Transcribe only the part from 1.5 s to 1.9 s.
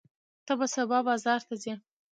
ځې؟